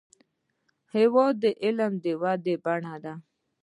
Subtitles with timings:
[0.95, 3.13] هېواد د علم د ودې بڼه ده.